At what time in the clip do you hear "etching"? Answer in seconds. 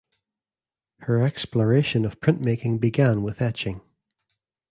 3.39-3.81